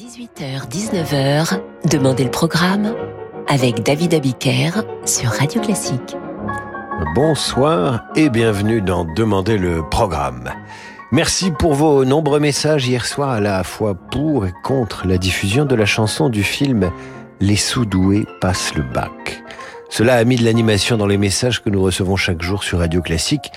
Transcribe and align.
18h-19h, 0.00 1.60
Demandez 1.90 2.24
le 2.24 2.30
programme 2.30 2.94
avec 3.48 3.82
David 3.82 4.14
Abiker 4.14 4.82
sur 5.04 5.28
Radio 5.28 5.60
Classique. 5.60 6.16
Bonsoir 7.14 8.06
et 8.16 8.30
bienvenue 8.30 8.80
dans 8.80 9.04
Demandez 9.04 9.58
le 9.58 9.86
programme. 9.90 10.48
Merci 11.12 11.50
pour 11.50 11.74
vos 11.74 12.06
nombreux 12.06 12.40
messages 12.40 12.88
hier 12.88 13.04
soir 13.04 13.28
à 13.28 13.40
la 13.40 13.62
fois 13.62 13.94
pour 13.94 14.46
et 14.46 14.54
contre 14.64 15.06
la 15.06 15.18
diffusion 15.18 15.66
de 15.66 15.74
la 15.74 15.84
chanson 15.84 16.30
du 16.30 16.44
film 16.44 16.90
Les 17.40 17.56
sous-doués 17.56 18.24
passent 18.40 18.74
le 18.74 18.82
bac. 18.82 19.42
Cela 19.90 20.14
a 20.14 20.24
mis 20.24 20.36
de 20.36 20.44
l'animation 20.46 20.96
dans 20.96 21.06
les 21.06 21.18
messages 21.18 21.62
que 21.62 21.68
nous 21.68 21.82
recevons 21.82 22.16
chaque 22.16 22.40
jour 22.40 22.64
sur 22.64 22.78
Radio 22.78 23.02
Classique. 23.02 23.52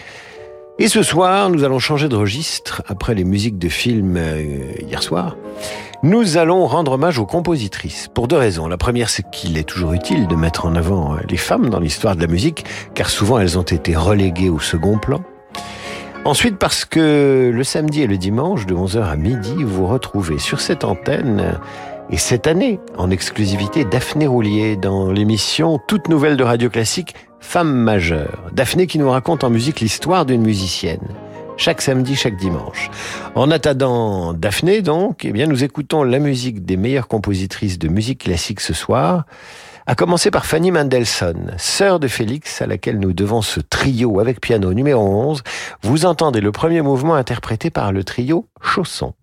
Et 0.78 0.90
ce 0.90 1.04
soir, 1.04 1.50
nous 1.50 1.64
allons 1.64 1.80
changer 1.80 2.10
de 2.10 2.18
registre 2.18 2.84
après 2.88 3.16
les 3.16 3.24
musiques 3.24 3.60
de 3.60 3.70
films 3.70 4.18
euh, 4.18 4.74
hier 4.82 5.02
soir. 5.02 5.38
Nous 6.06 6.36
allons 6.36 6.68
rendre 6.68 6.92
hommage 6.92 7.18
aux 7.18 7.26
compositrices 7.26 8.10
pour 8.14 8.28
deux 8.28 8.36
raisons. 8.36 8.68
La 8.68 8.76
première, 8.76 9.10
c'est 9.10 9.24
qu'il 9.32 9.58
est 9.58 9.64
toujours 9.64 9.94
utile 9.94 10.28
de 10.28 10.36
mettre 10.36 10.66
en 10.66 10.76
avant 10.76 11.14
euh, 11.14 11.20
les 11.30 11.38
femmes 11.38 11.70
dans 11.70 11.80
l'histoire 11.80 12.18
de 12.18 12.22
la 12.22 12.28
musique, 12.28 12.66
car 12.94 13.10
souvent 13.10 13.40
elles 13.40 13.58
ont 13.58 13.62
été 13.64 13.96
reléguées 13.96 14.50
au 14.50 14.60
second 14.60 14.98
plan. 14.98 15.22
Ensuite, 16.26 16.58
parce 16.58 16.84
que 16.84 17.50
le 17.54 17.64
samedi 17.64 18.02
et 18.02 18.08
le 18.08 18.18
dimanche, 18.18 18.66
de 18.66 18.76
11h 18.76 19.02
à 19.02 19.16
midi, 19.16 19.56
vous 19.64 19.88
retrouvez 19.88 20.40
sur 20.40 20.60
cette 20.60 20.84
antenne, 20.84 21.58
et 22.10 22.18
cette 22.18 22.48
année, 22.48 22.82
en 22.98 23.10
exclusivité, 23.10 23.86
Daphné 23.86 24.28
Roulier 24.28 24.76
dans 24.76 25.10
l'émission 25.10 25.80
toute 25.88 26.10
nouvelle 26.10 26.36
de 26.36 26.44
Radio 26.44 26.70
Classique, 26.70 27.16
Femme 27.40 27.74
majeure. 27.74 28.52
Daphné 28.52 28.88
qui 28.88 29.00
nous 29.00 29.10
raconte 29.10 29.46
en 29.46 29.50
musique 29.50 29.80
l'histoire 29.80 30.26
d'une 30.26 30.42
musicienne 30.42 31.08
chaque 31.58 31.82
samedi, 31.82 32.16
chaque 32.16 32.38
dimanche. 32.38 32.90
En 33.36 33.52
attendant 33.52 34.34
Daphné, 34.34 34.82
donc, 34.82 35.26
eh 35.26 35.32
bien, 35.32 35.48
nous 35.48 35.64
écoutons 35.64 36.04
la 36.04 36.20
musique 36.20 36.66
des 36.66 36.78
meilleures 36.78 37.08
compositrices 37.08 37.80
de 37.80 37.88
musique 37.88 38.24
classique 38.24 38.60
ce 38.60 38.74
soir, 38.74 39.26
à 39.86 39.96
commencer 39.96 40.32
par 40.32 40.46
Fanny 40.46 40.72
Mendelssohn, 40.72 41.54
sœur 41.58 42.00
de 42.00 42.08
Félix, 42.08 42.62
à 42.62 42.68
laquelle 42.68 43.00
nous 43.00 43.14
devons 43.14 43.42
ce 43.42 43.60
trio 43.60 44.20
avec 44.20 44.40
piano 44.40 44.74
numéro 44.74 45.04
11. 45.04 45.44
Vous 45.82 46.06
entendez 46.06 46.42
le 46.42 46.52
premier 46.52 46.82
mouvement 46.82 47.16
interprété 47.16 47.70
par 47.70 47.92
le 47.92 48.04
trio 48.04 48.48
Chausson. 48.62 49.14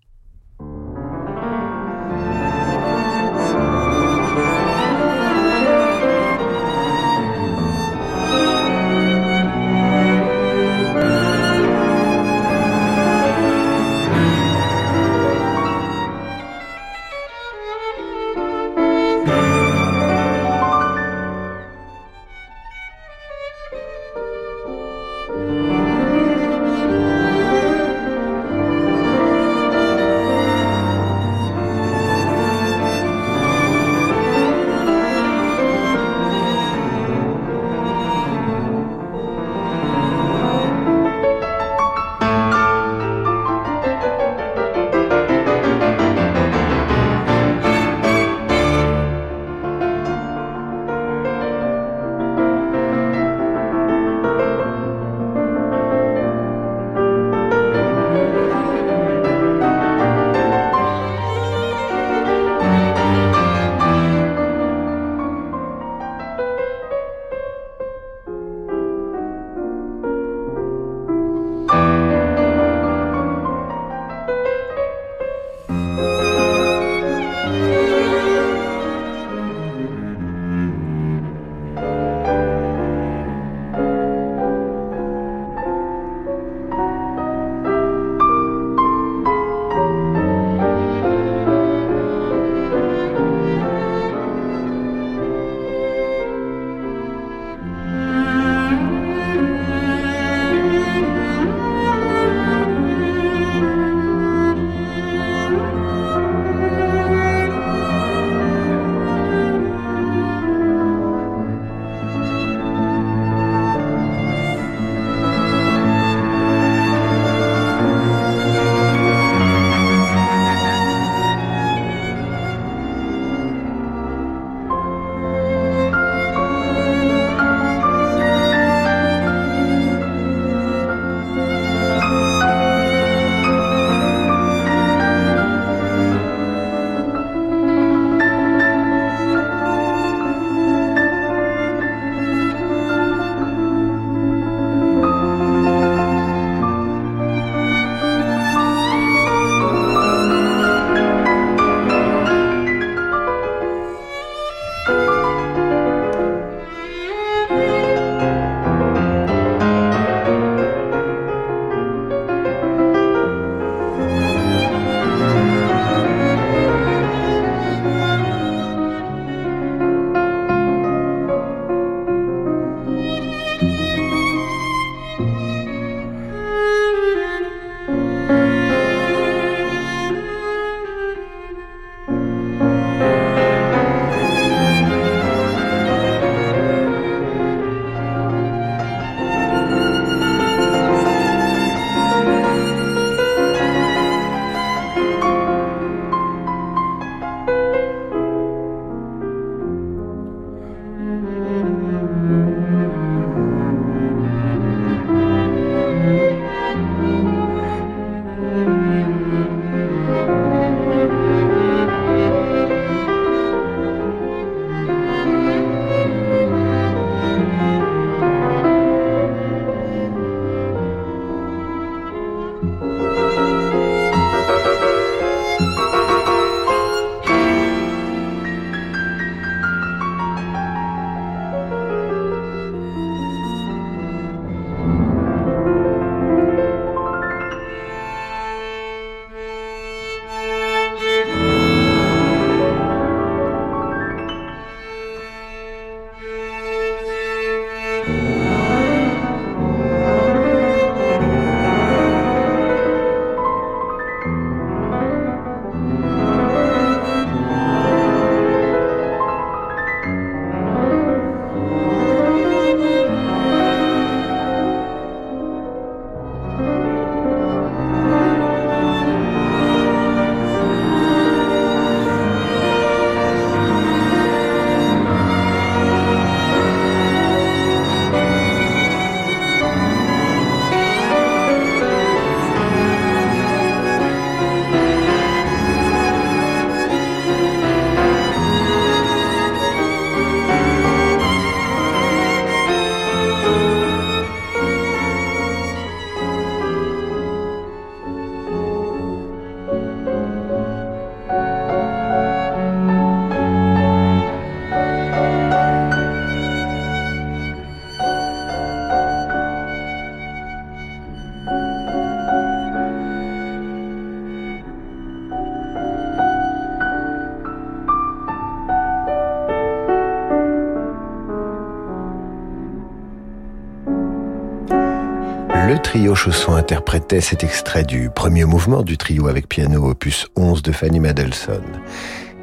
Trio 325.82 326.14
Chausson 326.14 326.54
interprétait 326.54 327.20
cet 327.20 327.44
extrait 327.44 327.84
du 327.84 328.10
premier 328.10 328.44
mouvement 328.44 328.82
du 328.82 328.96
trio 328.96 329.28
avec 329.28 329.48
piano 329.48 329.88
opus 329.88 330.26
11 330.36 330.62
de 330.62 330.72
Fanny 330.72 331.00
Mendelssohn. 331.00 331.62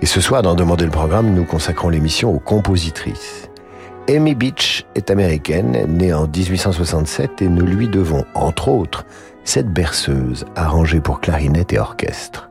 Et 0.01 0.05
ce 0.05 0.21
soir, 0.21 0.41
dans 0.41 0.55
Demander 0.55 0.85
le 0.85 0.91
programme, 0.91 1.33
nous 1.33 1.43
consacrons 1.43 1.89
l'émission 1.89 2.33
aux 2.33 2.39
compositrices. 2.39 3.49
Amy 4.09 4.35
Beach 4.35 4.85
est 4.95 5.09
américaine, 5.09 5.85
née 5.87 6.13
en 6.13 6.27
1867 6.27 7.41
et 7.41 7.49
nous 7.49 7.65
lui 7.65 7.87
devons, 7.87 8.25
entre 8.33 8.69
autres, 8.69 9.05
cette 9.43 9.71
berceuse 9.71 10.45
arrangée 10.55 11.01
pour 11.01 11.19
clarinette 11.19 11.73
et 11.73 11.79
orchestre. 11.79 12.46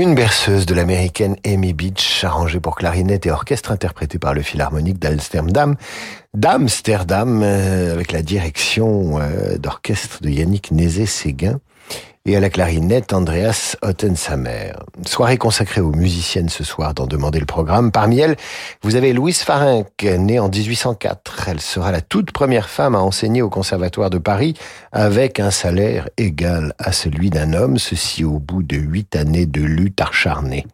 Une 0.00 0.14
berceuse 0.14 0.64
de 0.64 0.74
l'américaine 0.74 1.36
Amy 1.44 1.74
Beach, 1.74 2.24
arrangée 2.24 2.58
pour 2.58 2.74
clarinette 2.74 3.26
et 3.26 3.30
orchestre, 3.30 3.70
interprétée 3.70 4.18
par 4.18 4.32
le 4.32 4.40
Philharmonique 4.40 4.98
d'Amsterdam, 4.98 5.76
d'Amsterdam, 6.32 7.42
euh, 7.42 7.92
avec 7.92 8.10
la 8.10 8.22
direction 8.22 9.20
euh, 9.20 9.58
d'orchestre 9.58 10.22
de 10.22 10.30
Yannick 10.30 10.70
Nézé-Séguin 10.70 11.60
et 12.26 12.36
à 12.36 12.40
la 12.40 12.50
clarinette 12.50 13.12
Andreas 13.12 13.76
Ottensamer. 13.82 14.72
Soirée 15.06 15.38
consacrée 15.38 15.80
aux 15.80 15.92
musiciennes 15.92 16.48
ce 16.48 16.64
soir 16.64 16.92
dans 16.94 17.06
Demander 17.06 17.40
le 17.40 17.46
programme. 17.46 17.92
Parmi 17.92 18.18
elles, 18.18 18.36
vous 18.82 18.96
avez 18.96 19.12
Louise 19.12 19.40
Farinck, 19.40 20.02
née 20.02 20.38
en 20.38 20.48
1804. 20.48 21.48
Elle 21.48 21.60
sera 21.60 21.92
la 21.92 22.00
toute 22.00 22.32
première 22.32 22.68
femme 22.68 22.94
à 22.94 23.00
enseigner 23.00 23.42
au 23.42 23.48
Conservatoire 23.48 24.10
de 24.10 24.18
Paris 24.18 24.54
avec 24.92 25.40
un 25.40 25.50
salaire 25.50 26.08
égal 26.16 26.74
à 26.78 26.92
celui 26.92 27.30
d'un 27.30 27.54
homme, 27.54 27.78
ceci 27.78 28.24
au 28.24 28.38
bout 28.38 28.62
de 28.62 28.76
huit 28.76 29.16
années 29.16 29.46
de 29.46 29.62
lutte 29.62 30.00
acharnée. 30.00 30.66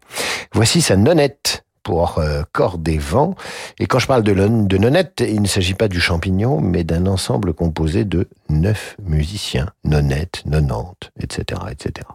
Voici 0.53 0.81
sa 0.81 0.97
nonnette 0.97 1.66
pour 1.87 2.19
euh, 2.19 2.43
corps 2.51 2.79
des 2.79 2.99
vents. 2.99 3.37
Et 3.79 3.87
quand 3.87 4.01
je 4.01 4.09
parle 4.09 4.25
de, 4.25 4.35
de 4.35 4.77
nonnette, 4.77 5.23
il 5.25 5.41
ne 5.41 5.47
s'agit 5.47 5.75
pas 5.75 5.87
du 5.87 6.01
champignon, 6.01 6.61
mais 6.61 6.83
d'un 6.83 7.07
ensemble 7.07 7.55
composé 7.55 8.05
de 8.05 8.29
neuf 8.49 8.97
musiciens, 9.01 9.69
nonnettes, 9.85 10.43
nonantes, 10.47 11.13
etc., 11.21 11.61
etc. 11.71 12.09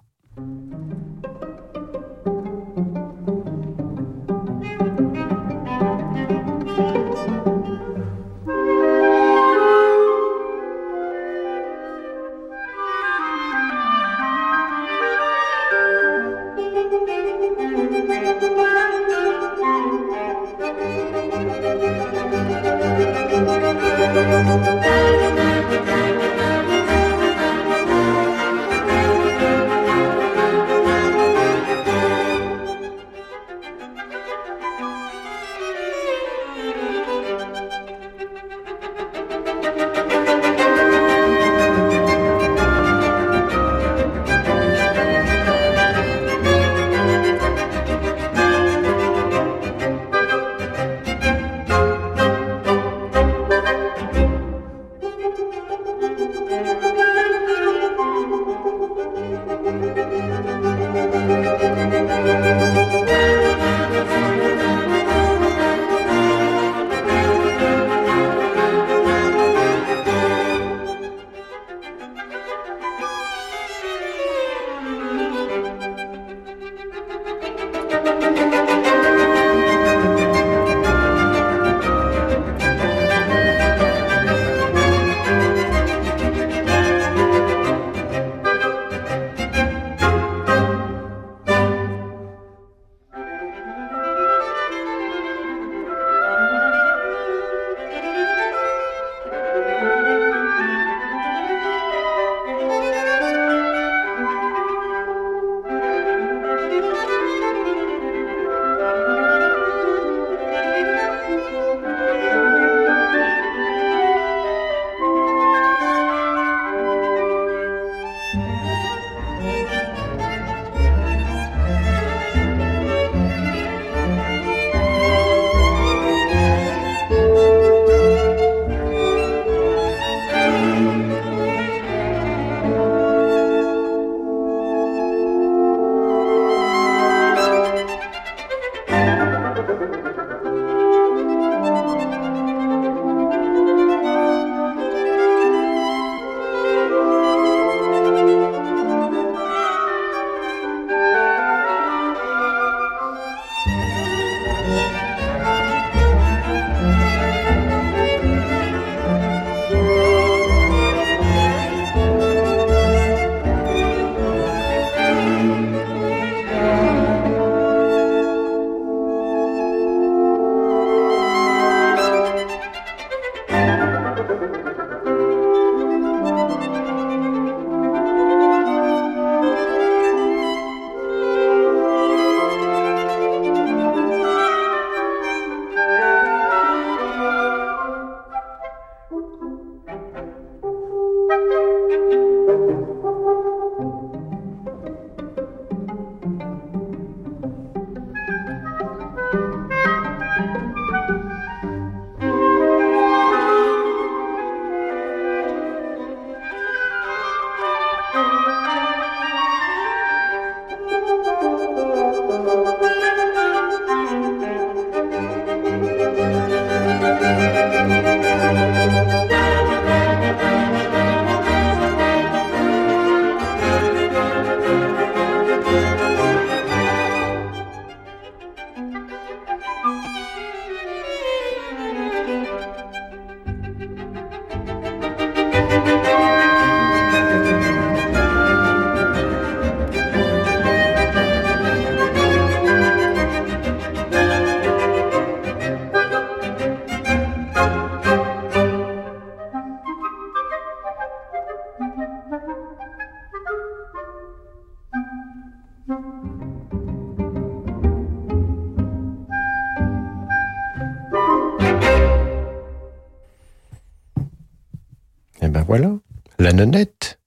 Ben 265.62 265.66
voilà, 265.68 265.92
la 266.40 266.54
nonnette. 266.54 267.20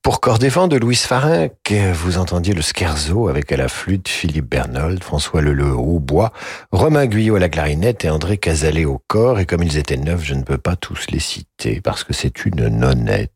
Pour 0.00 0.20
Vents 0.22 0.68
de 0.68 0.76
Louise 0.76 1.00
Farin, 1.00 1.48
vous 1.92 2.18
entendiez 2.18 2.54
le 2.54 2.62
scherzo 2.62 3.26
avec 3.26 3.50
à 3.50 3.56
la 3.56 3.66
flûte 3.66 4.08
Philippe 4.08 4.48
Bernold, 4.48 5.02
François 5.02 5.40
Leleu 5.40 5.72
au 5.72 5.98
bois, 5.98 6.32
Romain 6.70 7.06
Guyot 7.06 7.34
à 7.34 7.40
la 7.40 7.48
clarinette 7.48 8.04
et 8.04 8.10
André 8.10 8.38
Casalet 8.38 8.84
au 8.84 9.02
corps. 9.08 9.40
Et 9.40 9.46
comme 9.46 9.64
ils 9.64 9.76
étaient 9.76 9.96
neufs, 9.96 10.22
je 10.22 10.34
ne 10.34 10.44
peux 10.44 10.56
pas 10.56 10.76
tous 10.76 11.06
les 11.10 11.18
citer 11.18 11.80
parce 11.80 12.04
que 12.04 12.12
c'est 12.12 12.44
une 12.44 12.68
nonnette. 12.68 13.32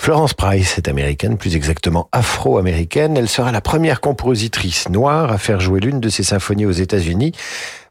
Florence 0.00 0.32
Price 0.32 0.78
est 0.78 0.88
américaine, 0.88 1.36
plus 1.36 1.56
exactement 1.56 2.08
afro-américaine. 2.12 3.16
Elle 3.16 3.28
sera 3.28 3.52
la 3.52 3.60
première 3.60 4.00
compositrice 4.00 4.88
noire 4.88 5.30
à 5.30 5.38
faire 5.38 5.60
jouer 5.60 5.80
l'une 5.80 6.00
de 6.00 6.08
ses 6.08 6.22
symphonies 6.22 6.66
aux 6.66 6.70
États-Unis. 6.70 7.32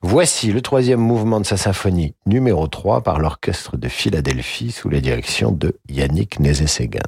Voici 0.01 0.51
le 0.51 0.61
troisième 0.61 0.99
mouvement 0.99 1.39
de 1.41 1.45
sa 1.45 1.57
symphonie 1.57 2.15
numéro 2.25 2.67
3 2.67 3.03
par 3.03 3.19
l'orchestre 3.19 3.77
de 3.77 3.89
Philadelphie 3.89 4.71
sous 4.71 4.89
la 4.89 5.01
direction 5.01 5.51
de 5.51 5.77
Yannick 5.89 6.39
Nézet-Séguin. 6.39 7.01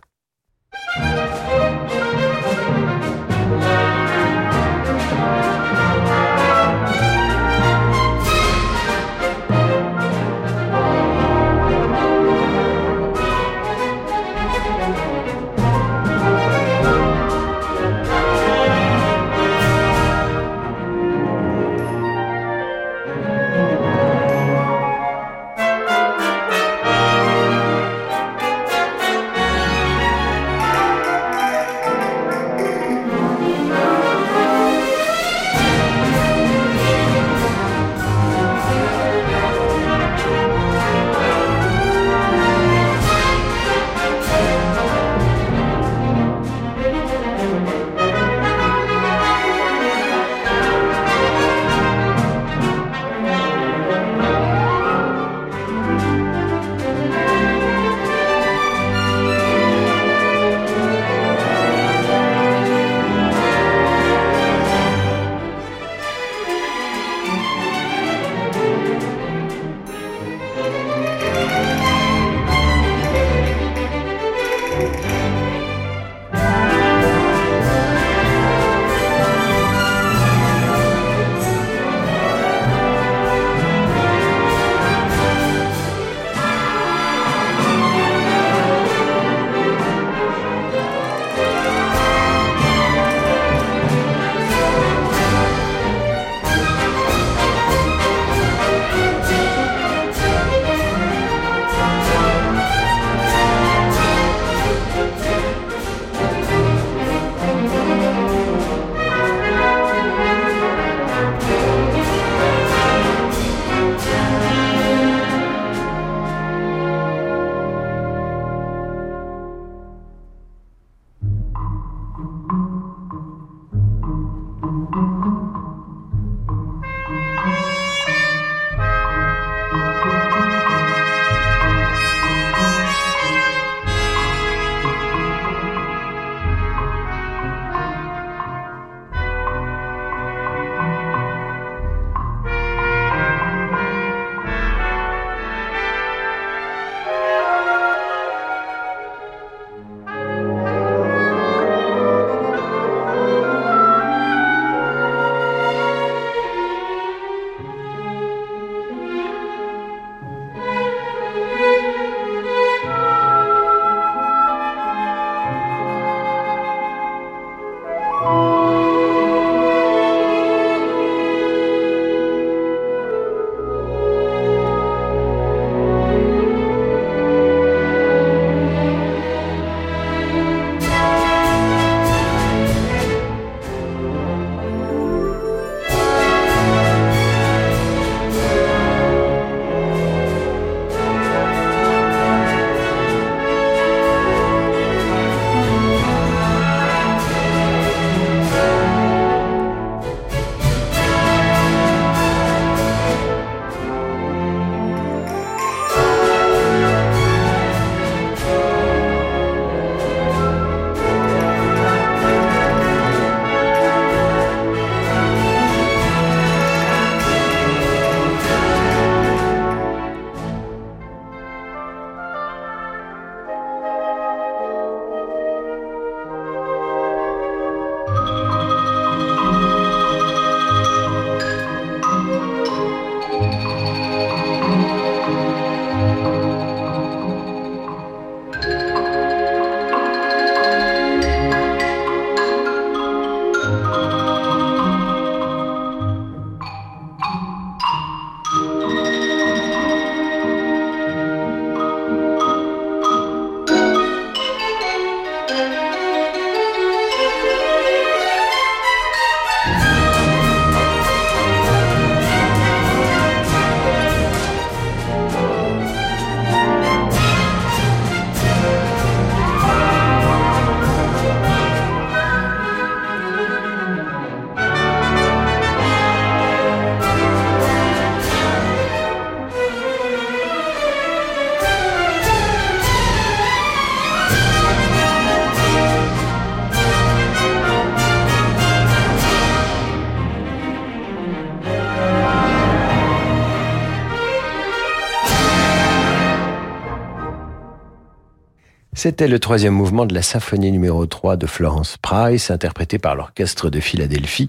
C'était 299.10 299.28
le 299.28 299.39
troisième 299.39 299.74
mouvement 299.74 300.06
de 300.06 300.13
la 300.13 300.22
symphonie 300.22 300.72
numéro 300.72 301.04
3 301.04 301.36
de 301.36 301.48
Florence 301.48 301.98
Price, 301.98 302.52
interprété 302.52 303.00
par 303.00 303.15
l'orchestre 303.15 303.72
de 303.72 303.80
Philadelphie, 303.80 304.45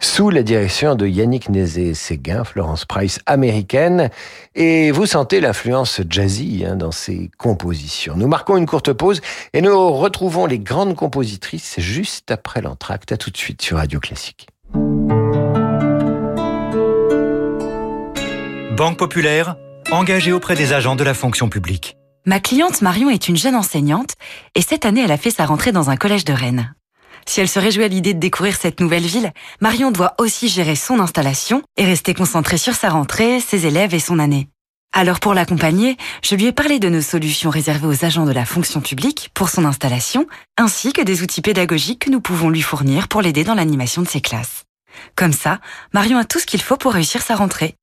sous 0.00 0.30
la 0.30 0.44
direction 0.44 0.94
de 0.94 1.04
Yannick 1.08 1.48
Nézé-Séguin, 1.48 2.44
Florence 2.44 2.84
Price 2.84 3.18
américaine. 3.26 4.10
Et 4.54 4.92
vous 4.92 5.06
sentez 5.06 5.40
l'influence 5.40 6.00
jazzy 6.08 6.64
hein, 6.64 6.76
dans 6.76 6.92
ses 6.92 7.28
compositions. 7.38 8.14
Nous 8.16 8.28
marquons 8.28 8.56
une 8.56 8.66
courte 8.66 8.92
pause 8.92 9.20
et 9.52 9.60
nous 9.60 9.90
retrouvons 9.90 10.46
les 10.46 10.60
grandes 10.60 10.94
compositrices 10.94 11.80
juste 11.80 12.30
après 12.30 12.62
l'entracte. 12.62 13.10
À 13.10 13.16
tout 13.16 13.30
de 13.30 13.36
suite 13.36 13.62
sur 13.62 13.78
Radio 13.78 13.98
Classique. 13.98 14.46
Banque 18.76 18.96
Populaire, 18.96 19.56
engagée 19.90 20.30
auprès 20.30 20.54
des 20.54 20.72
agents 20.72 20.94
de 20.94 21.02
la 21.02 21.14
fonction 21.14 21.48
publique. 21.48 21.96
Ma 22.26 22.40
cliente 22.40 22.80
Marion 22.80 23.10
est 23.10 23.28
une 23.28 23.36
jeune 23.36 23.54
enseignante 23.54 24.14
et 24.54 24.62
cette 24.62 24.86
année 24.86 25.02
elle 25.02 25.12
a 25.12 25.18
fait 25.18 25.30
sa 25.30 25.44
rentrée 25.44 25.72
dans 25.72 25.90
un 25.90 25.96
collège 25.96 26.24
de 26.24 26.32
Rennes. 26.32 26.74
Si 27.26 27.40
elle 27.42 27.50
se 27.50 27.58
réjouit 27.58 27.84
à 27.84 27.88
l'idée 27.88 28.14
de 28.14 28.18
découvrir 28.18 28.56
cette 28.56 28.80
nouvelle 28.80 29.04
ville, 29.04 29.30
Marion 29.60 29.90
doit 29.90 30.14
aussi 30.18 30.48
gérer 30.48 30.74
son 30.74 31.00
installation 31.00 31.62
et 31.76 31.84
rester 31.84 32.14
concentrée 32.14 32.56
sur 32.56 32.74
sa 32.74 32.88
rentrée, 32.88 33.40
ses 33.40 33.66
élèves 33.66 33.92
et 33.92 34.00
son 34.00 34.18
année. 34.18 34.48
Alors 34.94 35.20
pour 35.20 35.34
l'accompagner, 35.34 35.98
je 36.22 36.34
lui 36.34 36.46
ai 36.46 36.52
parlé 36.52 36.78
de 36.78 36.88
nos 36.88 37.02
solutions 37.02 37.50
réservées 37.50 37.88
aux 37.88 38.06
agents 38.06 38.24
de 38.24 38.32
la 38.32 38.46
fonction 38.46 38.80
publique 38.80 39.30
pour 39.34 39.50
son 39.50 39.66
installation, 39.66 40.26
ainsi 40.56 40.94
que 40.94 41.02
des 41.02 41.22
outils 41.22 41.42
pédagogiques 41.42 42.06
que 42.06 42.10
nous 42.10 42.22
pouvons 42.22 42.48
lui 42.48 42.62
fournir 42.62 43.08
pour 43.08 43.20
l'aider 43.20 43.44
dans 43.44 43.54
l'animation 43.54 44.00
de 44.00 44.08
ses 44.08 44.22
classes. 44.22 44.64
Comme 45.14 45.34
ça, 45.34 45.60
Marion 45.92 46.16
a 46.16 46.24
tout 46.24 46.38
ce 46.38 46.46
qu'il 46.46 46.62
faut 46.62 46.78
pour 46.78 46.94
réussir 46.94 47.20
sa 47.20 47.36
rentrée. 47.36 47.74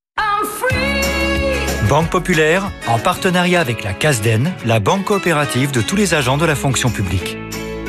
Banque 1.92 2.10
Populaire, 2.10 2.72
en 2.88 3.00
partenariat 3.00 3.60
avec 3.60 3.84
la 3.84 3.92
CASDEN, 3.92 4.54
la 4.66 4.80
banque 4.80 5.04
coopérative 5.04 5.72
de 5.72 5.82
tous 5.82 5.98
les 5.98 6.14
agents 6.14 6.38
de 6.38 6.46
la 6.46 6.56
fonction 6.56 6.90
publique. 6.90 7.38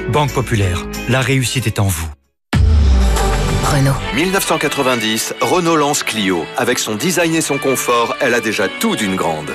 Banque 0.08 0.32
Populaire, 0.32 0.84
la 1.08 1.20
réussite 1.20 1.68
est 1.68 1.78
en 1.78 1.86
vous. 1.86 2.10
Renault. 3.72 3.94
1990, 4.14 5.34
Renault 5.40 5.76
lance 5.76 6.02
Clio. 6.02 6.44
Avec 6.58 6.78
son 6.78 6.94
design 6.94 7.34
et 7.34 7.40
son 7.40 7.56
confort, 7.56 8.14
elle 8.20 8.34
a 8.34 8.40
déjà 8.40 8.68
tout 8.68 8.96
d'une 8.96 9.16
grande. 9.16 9.50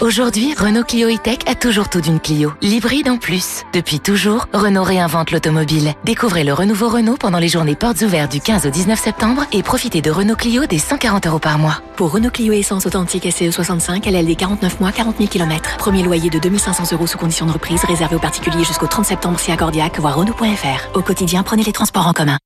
Aujourd'hui, 0.00 0.54
Renault 0.54 0.84
Clio 0.84 1.08
E-Tech 1.08 1.38
a 1.46 1.56
toujours 1.56 1.88
tout 1.88 2.00
d'une 2.00 2.20
Clio. 2.20 2.52
L'hybride 2.62 3.08
en 3.08 3.16
plus. 3.16 3.64
Depuis 3.72 3.98
toujours, 3.98 4.46
Renault 4.52 4.84
réinvente 4.84 5.32
l'automobile. 5.32 5.94
Découvrez 6.04 6.44
le 6.44 6.52
renouveau 6.52 6.88
Renault 6.88 7.16
pendant 7.16 7.38
les 7.40 7.48
journées 7.48 7.74
portes 7.74 8.00
ouvertes 8.02 8.30
du 8.30 8.40
15 8.40 8.66
au 8.66 8.70
19 8.70 8.96
septembre 8.96 9.42
et 9.52 9.64
profitez 9.64 10.02
de 10.02 10.10
Renault 10.12 10.36
Clio 10.36 10.66
des 10.66 10.78
140 10.78 11.26
euros 11.26 11.40
par 11.40 11.58
mois. 11.58 11.82
Pour 11.96 12.12
Renault 12.12 12.30
Clio 12.30 12.52
Essence 12.52 12.86
authentique 12.86 13.24
SCE65, 13.24 14.08
LLD 14.08 14.36
49 14.36 14.78
mois, 14.78 14.92
40 14.92 15.16
000 15.16 15.28
km. 15.28 15.78
Premier 15.78 16.04
loyer 16.04 16.30
de 16.30 16.38
2500 16.38 16.94
euros 16.94 17.08
sous 17.08 17.18
condition 17.18 17.46
de 17.46 17.52
reprise, 17.52 17.82
réservé 17.82 18.14
aux 18.14 18.20
particuliers 18.20 18.62
jusqu'au 18.62 18.86
30 18.86 19.04
septembre 19.04 19.40
si 19.40 19.50
accordiaque, 19.50 19.98
voire 19.98 20.16
Renault.fr. 20.16 20.96
Au 20.96 21.02
quotidien, 21.02 21.42
prenez 21.42 21.64
les 21.64 21.72
transports 21.72 22.06
en 22.06 22.12
commun. 22.12 22.38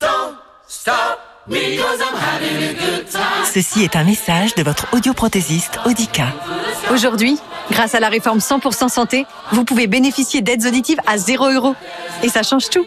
Ceci 3.52 3.82
est 3.82 3.96
un 3.96 4.04
message 4.04 4.54
de 4.54 4.62
votre 4.62 4.87
audioprothésiste 4.92 5.78
Audica. 5.85 6.28
Aujourd'hui, 6.92 7.38
grâce 7.70 7.94
à 7.94 8.00
la 8.00 8.08
réforme 8.08 8.38
100% 8.38 8.88
santé, 8.88 9.26
vous 9.50 9.64
pouvez 9.64 9.87
bénéficier 9.87 10.40
d'aides 10.40 10.64
auditives 10.64 11.00
à 11.06 11.18
0 11.18 11.50
euros. 11.50 11.74
Et 12.22 12.28
ça 12.28 12.42
change 12.42 12.70
tout. 12.70 12.87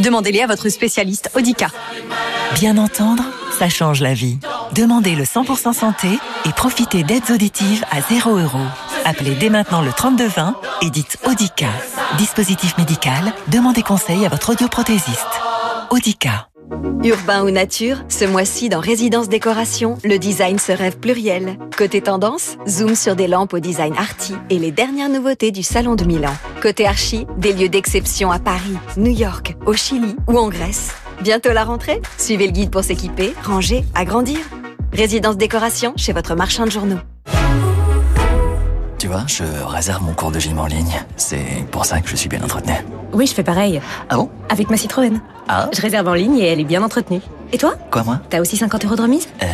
Demandez-les 0.00 0.42
à 0.42 0.46
votre 0.46 0.68
spécialiste 0.68 1.30
Audica. 1.34 1.68
Bien 2.56 2.76
entendre, 2.76 3.24
ça 3.58 3.68
change 3.68 4.00
la 4.00 4.14
vie. 4.14 4.38
Demandez 4.72 5.14
le 5.14 5.24
100% 5.24 5.72
santé 5.72 6.08
et 6.44 6.52
profitez 6.52 7.02
d'aides 7.02 7.30
auditives 7.30 7.84
à 7.90 8.02
0 8.02 8.36
euros. 8.36 8.66
Appelez 9.04 9.34
dès 9.36 9.48
maintenant 9.48 9.80
le 9.80 9.92
3220 9.92 10.54
et 10.82 10.90
dites 10.90 11.18
Audica. 11.24 11.68
Dispositif 12.18 12.76
médical, 12.78 13.32
demandez 13.48 13.82
conseil 13.82 14.26
à 14.26 14.28
votre 14.28 14.50
audioprothésiste. 14.50 15.40
Audica. 15.90 16.51
Urbain 17.04 17.44
ou 17.44 17.50
nature, 17.50 18.04
ce 18.08 18.24
mois-ci 18.24 18.68
dans 18.68 18.80
Résidence 18.80 19.28
Décoration, 19.28 19.98
le 20.04 20.18
design 20.18 20.58
se 20.58 20.72
rêve 20.72 20.96
pluriel. 20.98 21.58
Côté 21.76 22.00
tendance, 22.00 22.56
zoom 22.68 22.94
sur 22.94 23.16
des 23.16 23.26
lampes 23.26 23.54
au 23.54 23.58
design 23.58 23.94
arty 23.96 24.34
et 24.50 24.58
les 24.58 24.70
dernières 24.70 25.08
nouveautés 25.08 25.50
du 25.50 25.62
Salon 25.62 25.94
de 25.94 26.04
Milan. 26.04 26.32
Côté 26.62 26.86
archi, 26.86 27.26
des 27.36 27.52
lieux 27.52 27.68
d'exception 27.68 28.30
à 28.30 28.38
Paris, 28.38 28.76
New 28.96 29.12
York, 29.12 29.56
au 29.66 29.74
Chili 29.74 30.16
ou 30.28 30.38
en 30.38 30.48
Grèce. 30.48 30.92
Bientôt 31.22 31.52
la 31.52 31.64
rentrée? 31.64 32.00
Suivez 32.18 32.46
le 32.46 32.52
guide 32.52 32.70
pour 32.70 32.84
s'équiper, 32.84 33.32
ranger, 33.42 33.84
agrandir. 33.94 34.38
Résidence 34.92 35.36
Décoration 35.36 35.94
chez 35.96 36.12
votre 36.12 36.34
marchand 36.34 36.64
de 36.64 36.70
journaux. 36.70 36.98
Tu 39.02 39.08
vois, 39.08 39.24
je 39.26 39.42
réserve 39.66 40.00
mon 40.04 40.12
cours 40.12 40.30
de 40.30 40.38
gym 40.38 40.60
en 40.60 40.66
ligne. 40.66 41.02
C'est 41.16 41.66
pour 41.72 41.84
ça 41.84 42.00
que 42.00 42.08
je 42.08 42.14
suis 42.14 42.28
bien 42.28 42.40
entretenu. 42.40 42.74
Oui, 43.12 43.26
je 43.26 43.34
fais 43.34 43.42
pareil. 43.42 43.82
Ah 44.08 44.14
bon? 44.14 44.30
Avec 44.48 44.70
ma 44.70 44.76
Citroën. 44.76 45.20
Ah 45.48 45.68
Je 45.74 45.80
réserve 45.80 46.06
en 46.06 46.14
ligne 46.14 46.38
et 46.38 46.46
elle 46.46 46.60
est 46.60 46.64
bien 46.64 46.84
entretenue. 46.84 47.20
Et 47.52 47.58
toi? 47.58 47.74
Quoi, 47.90 48.04
moi? 48.04 48.20
T'as 48.30 48.40
aussi 48.40 48.56
50 48.56 48.84
euros 48.84 48.94
de 48.94 49.02
remise? 49.02 49.26
Euh, 49.42 49.46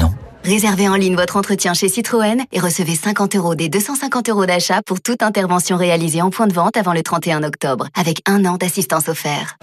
non. 0.00 0.10
Réservez 0.42 0.88
en 0.88 0.96
ligne 0.96 1.14
votre 1.14 1.36
entretien 1.36 1.72
chez 1.72 1.88
Citroën 1.88 2.42
et 2.50 2.58
recevez 2.58 2.96
50 2.96 3.36
euros 3.36 3.54
des 3.54 3.68
250 3.68 4.28
euros 4.28 4.44
d'achat 4.44 4.82
pour 4.84 5.00
toute 5.00 5.22
intervention 5.22 5.76
réalisée 5.76 6.20
en 6.20 6.30
point 6.30 6.48
de 6.48 6.52
vente 6.52 6.76
avant 6.76 6.92
le 6.92 7.04
31 7.04 7.44
octobre, 7.44 7.86
avec 7.94 8.22
un 8.26 8.44
an 8.44 8.56
d'assistance 8.56 9.08
offerte. 9.08 9.54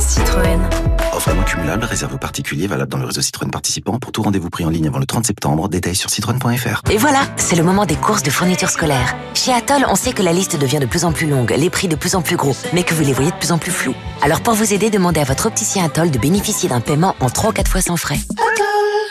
Citroën. 0.00 0.58
Offre 1.12 1.34
non 1.34 1.42
cumulable, 1.42 1.84
réserve 1.84 2.14
aux 2.14 2.18
particuliers, 2.18 2.66
valable 2.66 2.90
dans 2.90 2.98
le 2.98 3.04
réseau 3.04 3.20
Citroën 3.20 3.50
participant. 3.50 3.98
Pour 3.98 4.12
tout 4.12 4.22
rendez-vous 4.22 4.48
pris 4.48 4.64
en 4.64 4.70
ligne 4.70 4.88
avant 4.88 4.98
le 4.98 5.06
30 5.06 5.26
septembre, 5.26 5.68
détails 5.68 5.94
sur 5.94 6.08
citroën.fr. 6.08 6.82
Et 6.90 6.96
voilà, 6.96 7.20
c'est 7.36 7.56
le 7.56 7.62
moment 7.62 7.84
des 7.84 7.96
courses 7.96 8.22
de 8.22 8.30
fournitures 8.30 8.70
scolaires. 8.70 9.14
Chez 9.34 9.52
Atoll, 9.52 9.84
on 9.88 9.94
sait 9.94 10.12
que 10.12 10.22
la 10.22 10.32
liste 10.32 10.58
devient 10.58 10.78
de 10.78 10.86
plus 10.86 11.04
en 11.04 11.12
plus 11.12 11.28
longue, 11.28 11.54
les 11.56 11.70
prix 11.70 11.88
de 11.88 11.96
plus 11.96 12.14
en 12.14 12.22
plus 12.22 12.36
gros, 12.36 12.56
mais 12.72 12.82
que 12.82 12.94
vous 12.94 13.04
les 13.04 13.12
voyez 13.12 13.30
de 13.30 13.36
plus 13.36 13.52
en 13.52 13.58
plus 13.58 13.70
flous. 13.70 13.94
Alors 14.22 14.40
pour 14.40 14.54
vous 14.54 14.72
aider, 14.72 14.90
demandez 14.90 15.20
à 15.20 15.24
votre 15.24 15.46
opticien 15.46 15.84
Atoll 15.84 16.10
de 16.10 16.18
bénéficier 16.18 16.68
d'un 16.68 16.80
paiement 16.80 17.14
en 17.20 17.28
3 17.28 17.50
ou 17.50 17.52
4 17.52 17.70
fois 17.70 17.82
sans 17.82 17.96
frais. 17.96 18.18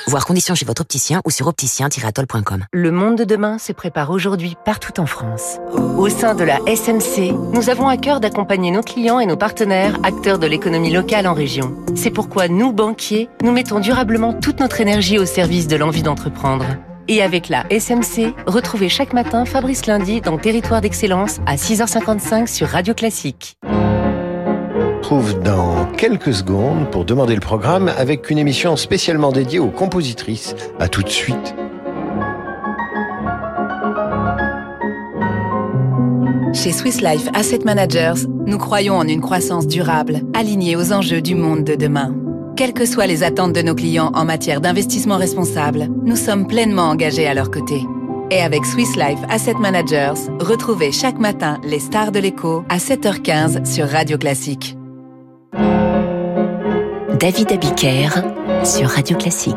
Voir 0.09 0.25
conditions 0.25 0.55
chez 0.55 0.65
votre 0.65 0.81
opticien 0.81 1.21
ou 1.23 1.29
sur 1.29 1.45
opticien-atoll.com. 1.45 2.65
Le 2.73 2.89
monde 2.89 3.15
de 3.15 3.25
demain 3.25 3.59
se 3.59 3.71
prépare 3.71 4.09
aujourd'hui 4.09 4.55
partout 4.65 4.99
en 4.99 5.05
France. 5.05 5.59
Au 5.99 6.09
sein 6.09 6.33
de 6.33 6.43
la 6.43 6.57
SMC, 6.65 7.31
nous 7.53 7.69
avons 7.69 7.87
à 7.87 7.95
cœur 7.95 8.19
d'accompagner 8.19 8.71
nos 8.71 8.81
clients 8.81 9.19
et 9.19 9.27
nos 9.27 9.37
partenaires, 9.37 9.99
acteurs 10.01 10.39
de 10.39 10.47
l'économie 10.47 10.89
locale 10.89 11.27
en 11.27 11.35
région. 11.35 11.75
C'est 11.93 12.09
pourquoi 12.09 12.47
nous, 12.47 12.73
banquiers, 12.73 13.29
nous 13.43 13.51
mettons 13.51 13.79
durablement 13.79 14.33
toute 14.33 14.59
notre 14.59 14.81
énergie 14.81 15.19
au 15.19 15.27
service 15.27 15.67
de 15.67 15.75
l'envie 15.75 16.01
d'entreprendre. 16.01 16.65
Et 17.07 17.21
avec 17.21 17.47
la 17.47 17.67
SMC, 17.69 18.33
retrouvez 18.47 18.89
chaque 18.89 19.13
matin 19.13 19.45
Fabrice 19.45 19.85
Lundi 19.85 20.21
dans 20.21 20.39
Territoire 20.39 20.81
d'Excellence 20.81 21.37
à 21.45 21.55
6h55 21.55 22.47
sur 22.47 22.67
Radio 22.67 22.95
Classique 22.95 23.57
trouve 25.01 25.39
dans 25.41 25.85
quelques 25.97 26.33
secondes 26.33 26.89
pour 26.91 27.05
demander 27.05 27.35
le 27.35 27.41
programme 27.41 27.91
avec 27.97 28.29
une 28.29 28.37
émission 28.37 28.75
spécialement 28.75 29.31
dédiée 29.31 29.59
aux 29.59 29.69
compositrices. 29.69 30.55
À 30.79 30.87
tout 30.87 31.03
de 31.03 31.09
suite. 31.09 31.55
Chez 36.53 36.71
Swiss 36.71 37.01
Life 37.01 37.29
Asset 37.33 37.59
Managers, 37.63 38.25
nous 38.45 38.57
croyons 38.57 38.95
en 38.95 39.07
une 39.07 39.21
croissance 39.21 39.67
durable, 39.67 40.21
alignée 40.33 40.75
aux 40.75 40.91
enjeux 40.91 41.21
du 41.21 41.35
monde 41.35 41.63
de 41.63 41.75
demain. 41.75 42.13
Quelles 42.57 42.73
que 42.73 42.85
soient 42.85 43.07
les 43.07 43.23
attentes 43.23 43.53
de 43.53 43.61
nos 43.61 43.75
clients 43.75 44.11
en 44.13 44.25
matière 44.25 44.59
d'investissement 44.59 45.17
responsable, 45.17 45.87
nous 46.03 46.17
sommes 46.17 46.47
pleinement 46.47 46.89
engagés 46.89 47.27
à 47.27 47.33
leur 47.33 47.51
côté. 47.51 47.85
Et 48.31 48.41
avec 48.41 48.65
Swiss 48.65 48.95
Life 48.95 49.19
Asset 49.29 49.55
Managers, 49.55 50.19
retrouvez 50.39 50.91
chaque 50.91 51.19
matin 51.19 51.59
les 51.63 51.79
stars 51.79 52.11
de 52.11 52.19
l'écho 52.19 52.63
à 52.69 52.77
7h15 52.77 53.65
sur 53.65 53.87
Radio 53.87 54.17
Classique. 54.17 54.78
David 57.19 57.51
Abiker 57.51 58.07
sur 58.63 58.87
Radio 58.87 59.17
Classique. 59.17 59.53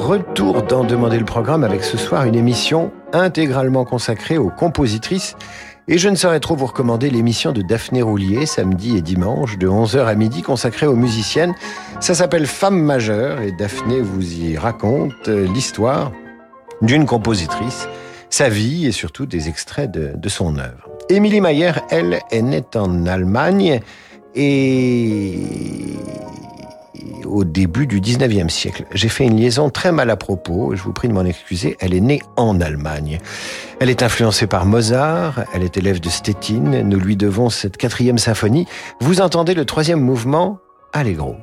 Retour 0.00 0.62
dans 0.62 0.82
Demander 0.82 1.18
le 1.18 1.24
programme 1.24 1.62
avec 1.62 1.84
ce 1.84 1.96
soir 1.96 2.24
une 2.24 2.34
émission 2.34 2.90
intégralement 3.12 3.84
consacrée 3.84 4.36
aux 4.36 4.50
compositrices. 4.50 5.36
Et 5.86 5.96
je 5.96 6.08
ne 6.08 6.16
saurais 6.16 6.40
trop 6.40 6.56
vous 6.56 6.66
recommander 6.66 7.08
l'émission 7.08 7.52
de 7.52 7.62
Daphné 7.62 8.02
Roulier, 8.02 8.46
samedi 8.46 8.96
et 8.96 9.00
dimanche, 9.00 9.58
de 9.58 9.68
11h 9.68 10.06
à 10.06 10.14
midi, 10.16 10.42
consacrée 10.42 10.88
aux 10.88 10.96
musiciennes. 10.96 11.54
Ça 12.00 12.16
s'appelle 12.16 12.46
Femme 12.46 12.82
majeure 12.82 13.40
et 13.42 13.52
Daphné 13.52 14.00
vous 14.00 14.34
y 14.34 14.58
raconte 14.58 15.28
l'histoire 15.28 16.10
d'une 16.82 17.06
compositrice, 17.06 17.86
sa 18.28 18.48
vie 18.48 18.86
et 18.86 18.92
surtout 18.92 19.26
des 19.26 19.48
extraits 19.48 19.90
de, 19.90 20.14
de 20.16 20.28
son 20.28 20.58
œuvre. 20.58 20.88
Émilie 21.10 21.40
Mayer, 21.40 21.72
elle, 21.90 22.20
est 22.32 22.42
née 22.42 22.64
en 22.74 23.06
Allemagne 23.06 23.80
et 24.34 25.38
au 27.26 27.44
début 27.44 27.86
du 27.86 28.00
19e 28.00 28.48
siècle. 28.48 28.84
J'ai 28.92 29.08
fait 29.08 29.24
une 29.24 29.36
liaison 29.36 29.70
très 29.70 29.92
mal 29.92 30.10
à 30.10 30.16
propos, 30.16 30.74
je 30.74 30.82
vous 30.82 30.92
prie 30.92 31.08
de 31.08 31.12
m'en 31.12 31.24
excuser, 31.24 31.76
elle 31.80 31.94
est 31.94 32.00
née 32.00 32.20
en 32.36 32.60
Allemagne. 32.60 33.18
Elle 33.78 33.90
est 33.90 34.02
influencée 34.02 34.46
par 34.46 34.66
Mozart, 34.66 35.44
elle 35.54 35.62
est 35.62 35.76
élève 35.76 36.00
de 36.00 36.08
Stettin, 36.08 36.82
nous 36.84 36.98
lui 36.98 37.16
devons 37.16 37.48
cette 37.48 37.76
quatrième 37.76 38.18
symphonie. 38.18 38.66
Vous 39.00 39.20
entendez 39.20 39.54
le 39.54 39.64
troisième 39.64 40.00
mouvement, 40.00 40.58
Allegro. 40.92 41.36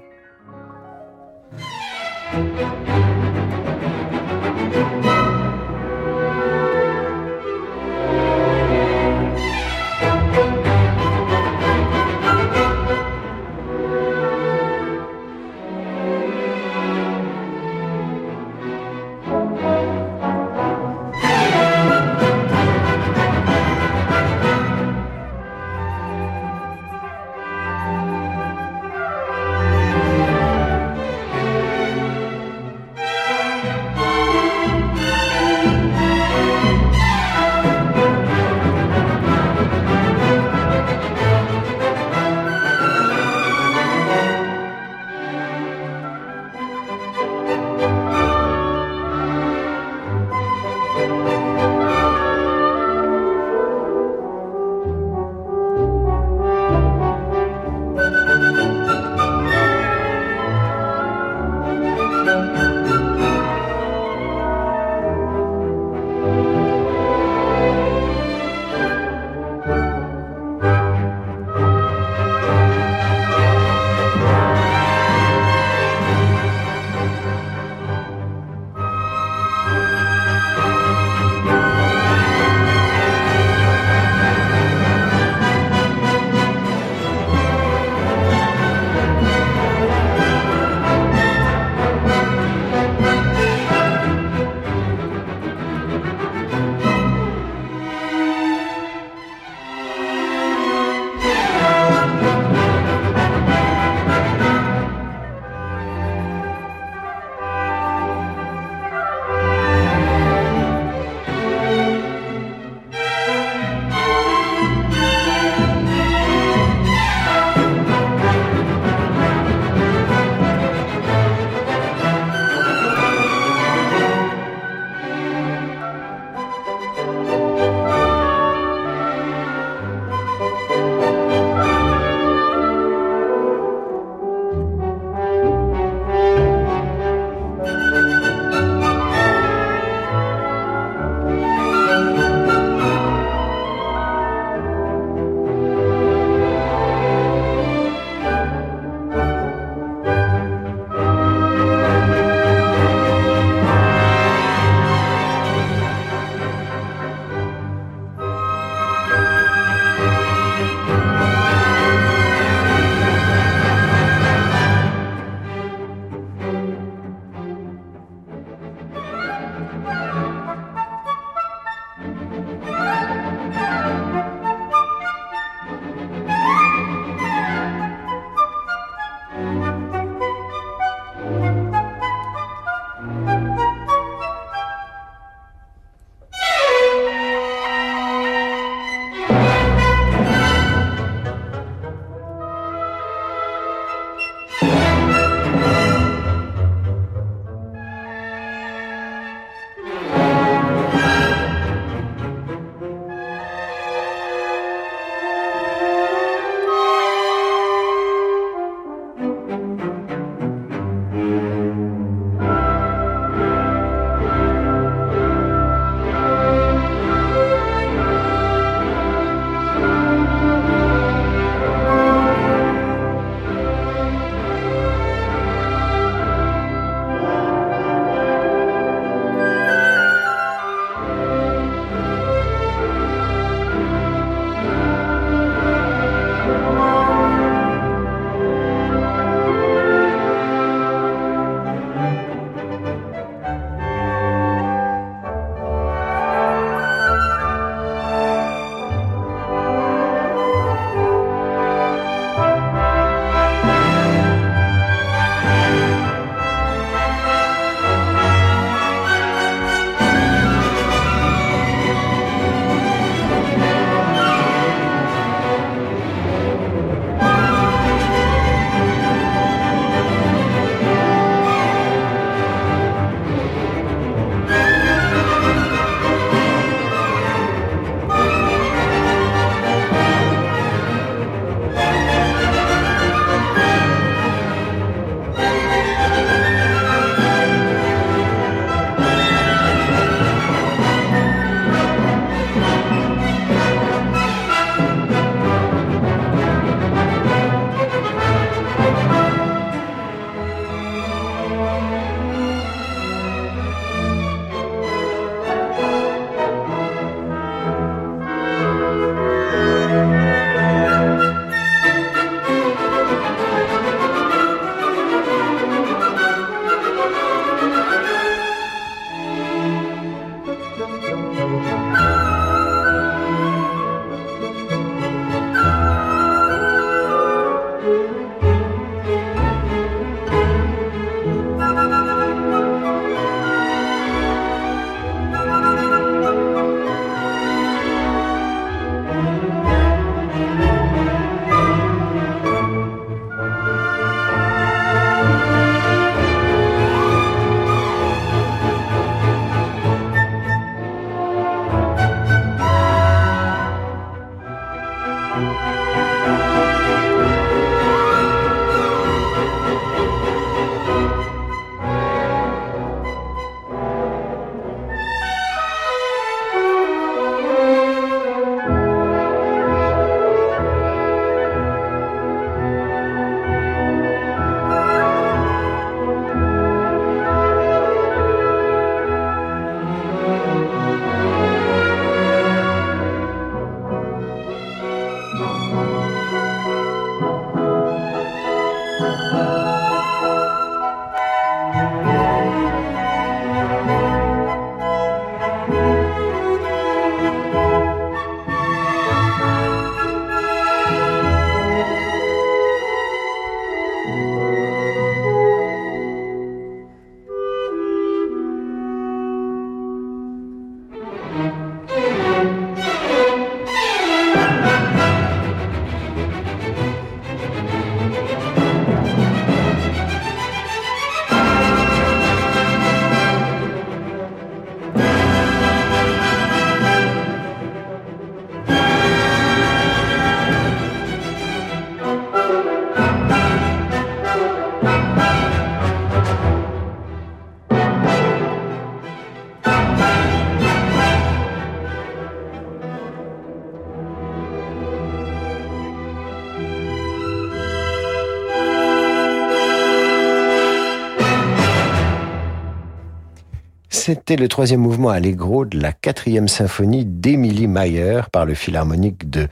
C'était 454.28 454.42
le 454.42 454.50
troisième 454.50 454.82
mouvement 454.82 455.08
allegro 455.08 455.63
de 455.63 455.80
la 455.80 455.94
quatrième 455.94 456.50
symphonie 456.50 457.06
d'Emilie 457.06 457.68
Mayer 457.68 458.24
par 458.30 458.46
le 458.46 458.56
philharmonique 458.56 459.30
de 459.30 459.48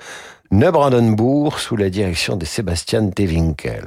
Neubrandenburg 0.52 1.60
sous 1.60 1.78
la 1.78 1.90
direction 1.90 2.36
de 2.36 2.44
Sébastien 2.44 3.10
Tewinkel. 3.10 3.86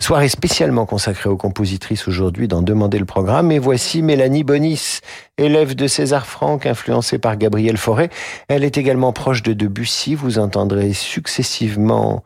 Soirée 0.00 0.28
spécialement 0.28 0.86
consacrée 0.86 1.30
aux 1.30 1.36
compositrices 1.36 2.08
aujourd'hui 2.08 2.48
d'en 2.48 2.62
demander 2.62 2.98
le 2.98 3.04
programme 3.04 3.52
et 3.52 3.60
voici 3.60 4.02
Mélanie 4.02 4.42
Bonis, 4.42 4.98
élève 5.38 5.76
de 5.76 5.86
César 5.86 6.26
Franck, 6.26 6.66
influencée 6.66 7.18
par 7.18 7.36
Gabriel 7.36 7.76
Fauré. 7.76 8.10
Elle 8.48 8.64
est 8.64 8.76
également 8.76 9.12
proche 9.12 9.44
de 9.44 9.52
Debussy. 9.52 10.16
Vous 10.16 10.40
entendrez 10.40 10.94
successivement 10.94 12.24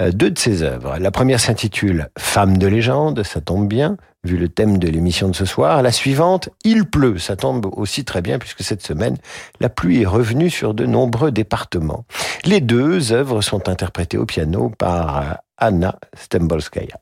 euh, 0.00 0.10
deux 0.10 0.32
de 0.32 0.38
ses 0.38 0.64
œuvres. 0.64 0.98
La 0.98 1.12
première 1.12 1.38
s'intitule 1.38 2.08
Femme 2.18 2.58
de 2.58 2.66
légende, 2.66 3.22
ça 3.22 3.40
tombe 3.40 3.68
bien, 3.68 3.96
vu 4.26 4.36
le 4.36 4.48
thème 4.48 4.78
de 4.78 4.88
l'émission 4.88 5.28
de 5.28 5.34
ce 5.34 5.46
soir. 5.46 5.82
La 5.82 5.92
suivante, 5.92 6.50
Il 6.64 6.84
pleut, 6.84 7.18
ça 7.18 7.36
tombe 7.36 7.66
aussi 7.72 8.04
très 8.04 8.20
bien 8.20 8.38
puisque 8.38 8.62
cette 8.62 8.82
semaine, 8.82 9.16
la 9.60 9.70
pluie 9.70 10.02
est 10.02 10.06
revenue 10.06 10.50
sur 10.50 10.74
de 10.74 10.84
nombreux 10.84 11.30
départements. 11.30 12.04
Les 12.44 12.60
deux 12.60 13.12
œuvres 13.12 13.40
sont 13.40 13.68
interprétées 13.68 14.18
au 14.18 14.26
piano 14.26 14.70
par 14.76 15.18
euh, 15.18 15.34
Anna 15.56 15.98
Stembolskaya. 16.14 16.98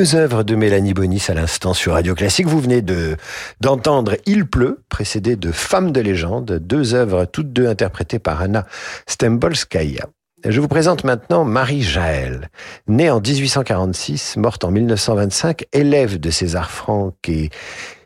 Deux 0.00 0.16
œuvres 0.16 0.44
de 0.44 0.54
Mélanie 0.54 0.94
Bonis 0.94 1.26
à 1.28 1.34
l'instant 1.34 1.74
sur 1.74 1.92
Radio 1.92 2.14
Classique. 2.14 2.46
Vous 2.46 2.58
venez 2.58 2.80
de 2.80 3.18
d'entendre 3.60 4.16
Il 4.24 4.46
pleut, 4.46 4.78
précédé 4.88 5.36
de 5.36 5.52
Femme 5.52 5.92
de 5.92 6.00
légende, 6.00 6.52
deux 6.52 6.94
œuvres 6.94 7.26
toutes 7.26 7.52
deux 7.52 7.66
interprétées 7.66 8.18
par 8.18 8.40
Anna 8.40 8.66
Stembolskaya. 9.06 10.06
Je 10.48 10.58
vous 10.58 10.68
présente 10.68 11.04
maintenant 11.04 11.44
Marie 11.44 11.82
Jaël, 11.82 12.48
née 12.88 13.10
en 13.10 13.20
1846, 13.20 14.38
morte 14.38 14.64
en 14.64 14.70
1925, 14.70 15.66
élève 15.74 16.18
de 16.18 16.30
César 16.30 16.70
Franck 16.70 17.16
et, 17.28 17.50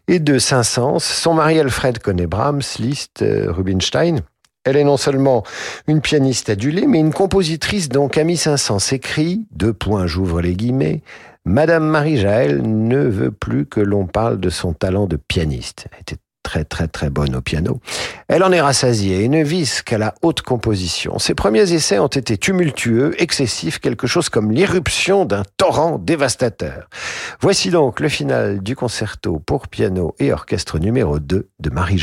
et 0.08 0.18
de 0.18 0.40
Saint-Saëns. 0.40 0.98
Son 0.98 1.34
mari 1.34 1.60
Alfred 1.60 2.00
connaît 2.00 2.26
Brahms, 2.26 2.62
Liszt, 2.80 3.22
euh, 3.22 3.52
Rubinstein. 3.52 4.22
Elle 4.64 4.78
est 4.78 4.84
non 4.84 4.96
seulement 4.96 5.44
une 5.86 6.00
pianiste 6.00 6.50
adulée, 6.50 6.88
mais 6.88 6.98
une 6.98 7.12
compositrice 7.12 7.88
dont 7.88 8.08
Camille 8.08 8.38
Saint-Saëns 8.38 8.92
écrit, 8.92 9.46
deux 9.52 9.74
points, 9.74 10.08
j'ouvre 10.08 10.40
les 10.40 10.54
guillemets, 10.54 11.02
Madame 11.46 11.84
Marie 11.84 12.16
Jaël 12.16 12.62
ne 12.62 12.98
veut 12.98 13.30
plus 13.30 13.66
que 13.66 13.80
l'on 13.80 14.06
parle 14.06 14.40
de 14.40 14.48
son 14.48 14.72
talent 14.72 15.06
de 15.06 15.16
pianiste. 15.16 15.86
Elle 15.92 16.00
était 16.00 16.16
très 16.42 16.64
très 16.64 16.88
très 16.88 17.10
bonne 17.10 17.34
au 17.34 17.42
piano. 17.42 17.80
Elle 18.28 18.42
en 18.44 18.52
est 18.52 18.60
rassasiée 18.60 19.24
et 19.24 19.28
ne 19.28 19.44
vise 19.44 19.82
qu'à 19.82 19.98
la 19.98 20.14
haute 20.22 20.40
composition. 20.40 21.18
Ses 21.18 21.34
premiers 21.34 21.72
essais 21.72 21.98
ont 21.98 22.06
été 22.06 22.38
tumultueux, 22.38 23.20
excessifs, 23.20 23.78
quelque 23.78 24.06
chose 24.06 24.28
comme 24.30 24.52
l'irruption 24.52 25.24
d'un 25.26 25.42
torrent 25.58 25.98
dévastateur. 25.98 26.88
Voici 27.40 27.70
donc 27.70 28.00
le 28.00 28.08
final 28.08 28.60
du 28.62 28.74
concerto 28.74 29.38
pour 29.38 29.68
piano 29.68 30.14
et 30.18 30.32
orchestre 30.32 30.78
numéro 30.78 31.18
2 31.18 31.48
de 31.58 31.70
Marie 31.70 31.98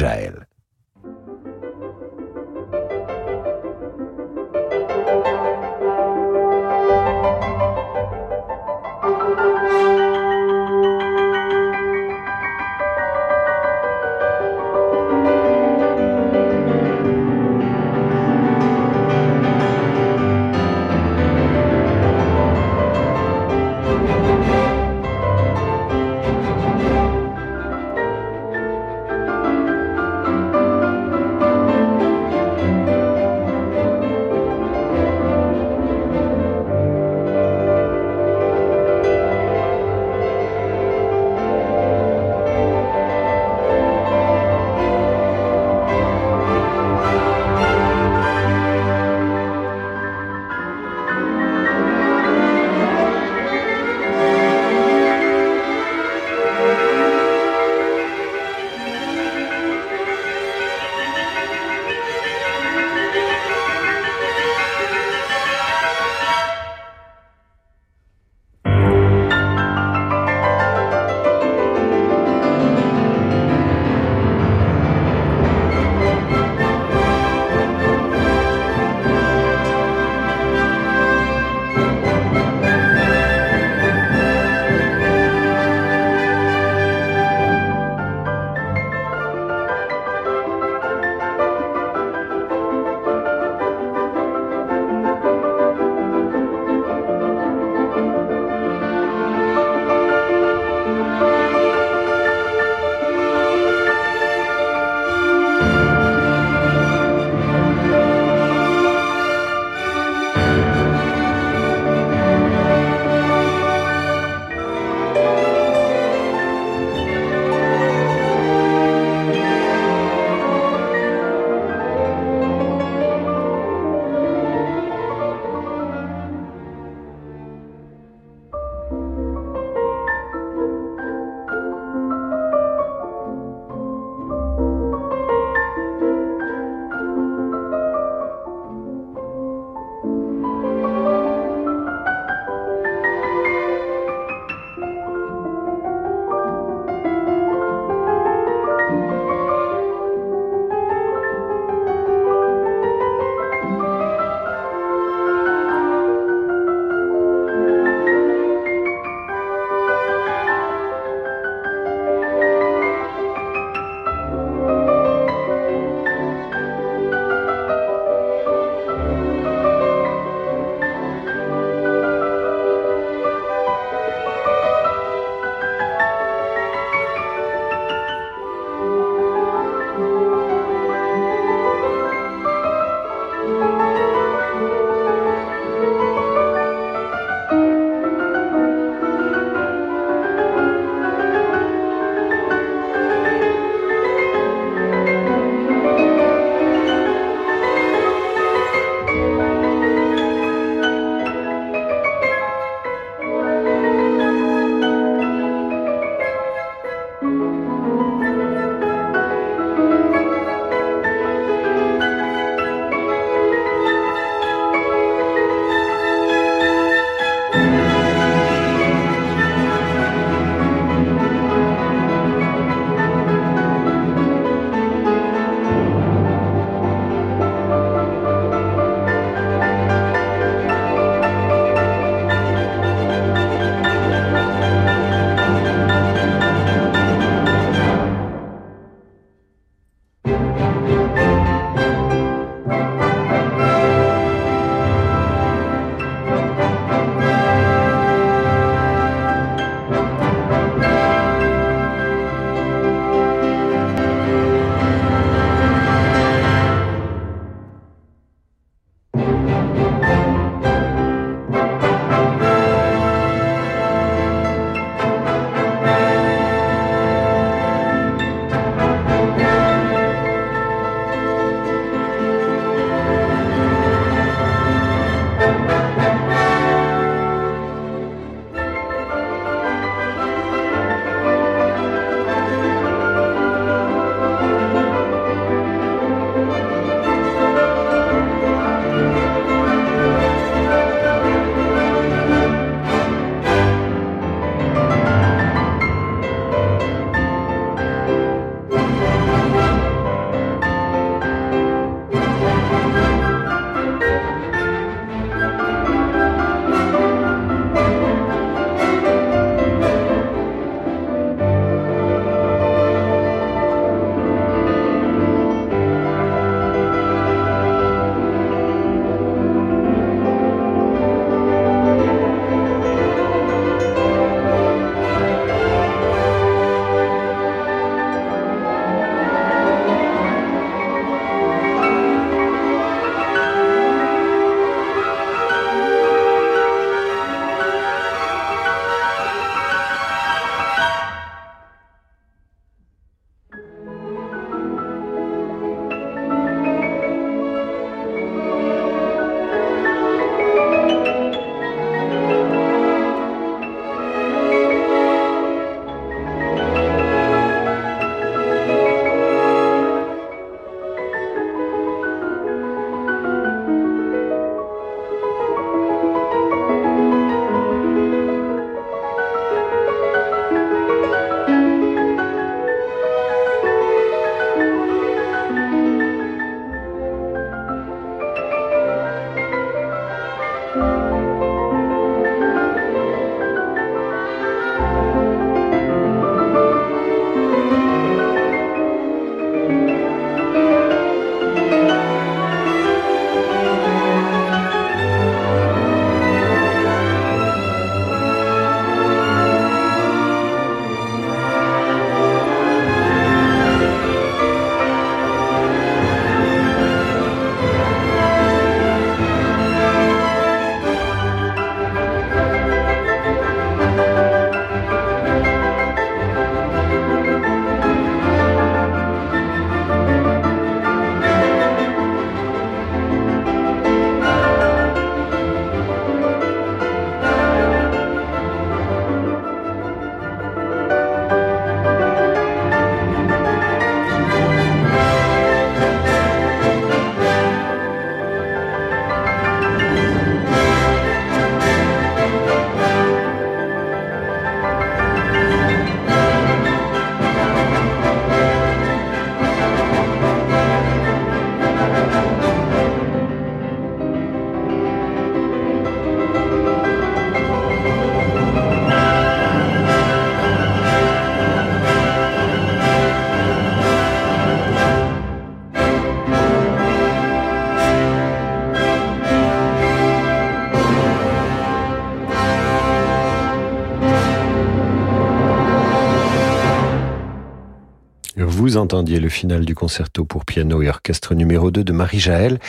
entendiez 478.82 479.20
le 479.20 479.30
final 479.30 479.64
du 479.64 479.76
concerto 479.76 480.26
pour 480.26 480.44
piano 480.44 480.82
et 480.82 480.90
orchestre 480.90 481.36
numéro 481.36 481.70
2 481.70 481.84
de 481.84 481.92
Marie-Jaël 481.94 482.60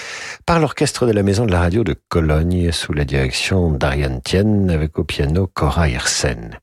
par 0.44 0.60
l'orchestre 0.60 1.06
de 1.06 1.12
la 1.12 1.22
Maison 1.22 1.46
de 1.46 1.50
la 1.50 1.60
Radio 1.60 1.84
de 1.84 1.96
Cologne 2.10 2.70
sous 2.70 2.92
la 2.92 3.06
direction 3.06 3.70
d'Ariane 3.70 4.20
Tienne 4.20 4.70
avec 4.70 4.98
au 4.98 5.04
piano 5.04 5.46
Cora 5.46 5.88
Hirsen. 5.88 6.58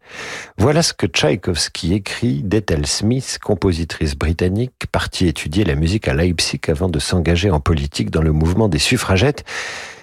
Voilà 0.59 0.83
ce 0.83 0.93
que 0.93 1.07
Tchaïkovski 1.07 1.95
écrit 1.95 2.43
d'Ethel 2.43 2.85
Smith, 2.85 3.39
compositrice 3.43 4.15
britannique, 4.15 4.85
partie 4.91 5.27
étudier 5.27 5.63
la 5.63 5.73
musique 5.73 6.07
à 6.07 6.13
Leipzig 6.13 6.61
avant 6.67 6.87
de 6.87 6.99
s'engager 6.99 7.49
en 7.49 7.59
politique 7.59 8.11
dans 8.11 8.21
le 8.21 8.31
mouvement 8.31 8.69
des 8.69 8.77
suffragettes 8.77 9.43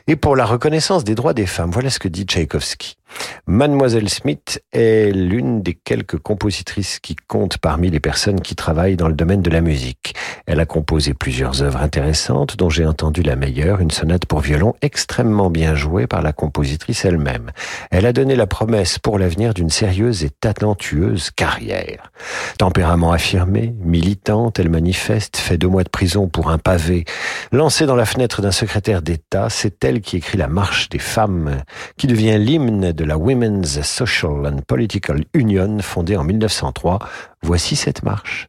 et 0.09 0.17
pour 0.17 0.35
la 0.35 0.45
reconnaissance 0.45 1.05
des 1.05 1.15
droits 1.15 1.35
des 1.35 1.47
femmes. 1.47 1.71
Voilà 1.71 1.91
ce 1.91 2.01
que 2.01 2.09
dit 2.09 2.25
Tchaïkovski. 2.25 2.97
Mademoiselle 3.47 4.09
Smith 4.09 4.63
est 4.73 5.13
l'une 5.15 5.63
des 5.63 5.75
quelques 5.75 6.19
compositrices 6.19 6.99
qui 6.99 7.17
comptent 7.17 7.59
parmi 7.59 7.91
les 7.91 8.01
personnes 8.01 8.41
qui 8.41 8.57
travaillent 8.57 8.97
dans 8.97 9.09
le 9.09 9.15
domaine 9.15 9.43
de 9.43 9.51
la 9.51 9.61
musique. 9.61 10.06
Elle 10.47 10.61
a 10.61 10.67
composé 10.67 11.13
plusieurs 11.13 11.63
œuvres 11.63 11.83
intéressantes 11.83 12.57
dont 12.57 12.71
j'ai 12.71 12.87
entendu 12.87 13.23
la 13.23 13.35
meilleure, 13.35 13.81
une 13.81 13.91
sonate 13.91 14.27
pour 14.27 14.41
violon 14.41 14.75
extrêmement 14.81 15.51
bien 15.51 15.75
jouée 15.75 16.07
par 16.07 16.23
la 16.23 16.33
compositrice 16.33 17.05
elle-même. 17.05 17.51
Elle 17.91 18.07
a 18.07 18.13
donné 18.13 18.37
la 18.37 18.47
promesse 18.47 19.01
pour 19.01 19.19
l'avenir 19.19 19.55
d'une 19.55 19.71
sérieuse 19.71 20.23
et 20.23 20.31
talentueuse 20.31 21.31
carrière. 21.31 22.13
Tempérament 22.59 23.11
affirmé, 23.11 23.75
militante, 23.81 24.61
elle 24.61 24.71
manifeste, 24.71 25.37
fait 25.37 25.59
deux 25.59 25.69
mois 25.69 25.83
de 25.85 25.89
prison 25.89 26.29
pour 26.29 26.51
un 26.51 26.59
pavé. 26.59 27.05
Lancée 27.51 27.87
dans 27.87 27.97
la 27.97 28.07
fenêtre 28.07 28.41
d'un 28.41 28.53
secrétaire 28.53 29.03
d'État, 29.03 29.51
c'est 29.51 29.83
elle 29.85 30.01
qui 30.01 30.17
écrit 30.17 30.39
la 30.39 30.49
marche 30.49 30.89
des 30.89 31.01
femmes, 31.01 31.63
qui 31.97 32.07
devient 32.07 32.39
l'hymne 32.39 32.93
de 32.93 33.05
la 33.05 33.19
Women's 33.19 33.83
Social 33.83 34.47
and 34.47 34.61
Political 34.67 35.25
Union 35.35 35.79
fondée 35.81 36.17
en 36.17 36.23
1903. 36.23 37.01
Voici 37.43 37.75
cette 37.75 38.05
marche. 38.05 38.49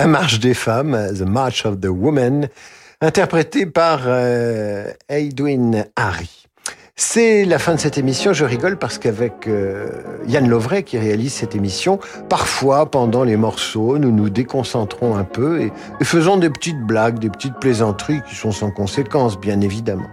La 0.00 0.06
marche 0.06 0.40
des 0.40 0.54
femmes, 0.54 0.98
The 1.14 1.26
March 1.28 1.66
of 1.66 1.78
the 1.78 1.88
Women, 1.90 2.48
interprétée 3.02 3.66
par 3.66 4.04
euh, 4.06 4.90
Edwin 5.10 5.84
Harry. 5.94 6.46
C'est 6.96 7.44
la 7.44 7.58
fin 7.58 7.74
de 7.74 7.80
cette 7.80 7.98
émission. 7.98 8.32
Je 8.32 8.46
rigole 8.46 8.78
parce 8.78 8.96
qu'avec 8.96 9.46
euh, 9.46 9.90
Yann 10.26 10.48
Lovray 10.48 10.84
qui 10.84 10.96
réalise 10.96 11.34
cette 11.34 11.54
émission, 11.54 12.00
parfois 12.30 12.90
pendant 12.90 13.24
les 13.24 13.36
morceaux, 13.36 13.98
nous 13.98 14.10
nous 14.10 14.30
déconcentrons 14.30 15.16
un 15.16 15.24
peu 15.24 15.60
et, 15.60 15.72
et 16.00 16.04
faisons 16.04 16.38
des 16.38 16.48
petites 16.48 16.80
blagues, 16.80 17.18
des 17.18 17.28
petites 17.28 17.58
plaisanteries 17.60 18.22
qui 18.26 18.36
sont 18.36 18.52
sans 18.52 18.70
conséquence, 18.70 19.38
bien 19.38 19.60
évidemment. 19.60 20.08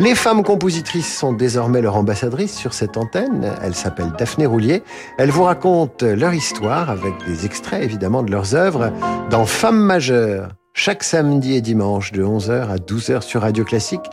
Les 0.00 0.14
femmes 0.14 0.42
compositrices 0.42 1.16
sont 1.16 1.32
désormais 1.32 1.80
leur 1.80 1.96
ambassadrice 1.96 2.56
sur 2.56 2.74
cette 2.74 2.96
antenne. 2.96 3.52
Elles 3.62 3.74
s'appellent 3.74 4.12
Daphné 4.18 4.46
Roulier. 4.46 4.82
Elles 5.18 5.30
vous 5.30 5.44
racontent 5.44 6.06
leur 6.06 6.34
histoire 6.34 6.90
avec 6.90 7.12
des 7.26 7.44
extraits 7.44 7.82
évidemment 7.82 8.22
de 8.22 8.30
leurs 8.30 8.54
œuvres 8.54 8.90
dans 9.30 9.44
Femmes 9.44 9.80
majeures, 9.80 10.48
chaque 10.72 11.04
samedi 11.04 11.54
et 11.54 11.60
dimanche 11.60 12.12
de 12.12 12.24
11h 12.24 12.68
à 12.68 12.76
12h 12.76 13.22
sur 13.22 13.42
Radio 13.42 13.64
Classique. 13.64 14.08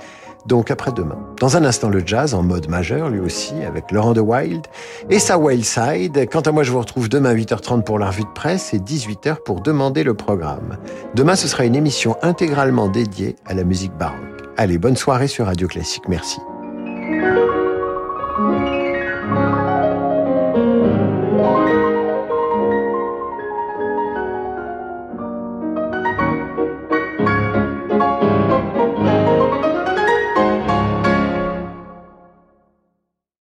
donc 0.46 0.72
après-demain. 0.72 1.18
Dans 1.40 1.58
un 1.58 1.66
instant, 1.66 1.90
le 1.90 2.02
jazz 2.06 2.34
en 2.34 2.44
mode 2.44 2.70
majeur, 2.70 3.10
lui 3.10 3.20
aussi, 3.20 3.54
avec 3.64 3.92
Laurent 3.92 4.14
de 4.14 4.22
Wild 4.22 4.66
et 5.10 5.20
sa 5.20 5.38
Side. 5.62 6.30
Quant 6.32 6.42
à 6.42 6.52
moi, 6.52 6.64
je 6.64 6.72
vous 6.72 6.80
retrouve 6.80 7.10
demain 7.10 7.34
8h30 7.34 7.84
pour 7.84 8.00
la 8.00 8.08
revue 8.08 8.24
de 8.24 8.34
presse 8.34 8.74
et 8.74 8.80
18h 8.80 9.44
pour 9.44 9.62
demander 9.62 10.04
le 10.04 10.14
programme. 10.14 10.78
Demain, 11.14 11.36
ce 11.36 11.48
sera 11.48 11.66
une 11.66 11.76
émission 11.76 12.16
intégralement 12.22 12.88
dédiée 12.88 13.36
à 13.46 13.54
la 13.54 13.64
musique 13.64 13.94
baroque. 13.98 14.39
Allez, 14.62 14.78
bonne 14.78 14.98
soirée 14.98 15.30
sur 15.30 15.46
Radio 15.46 15.70
Classique. 15.70 16.04
Merci. 16.10 16.42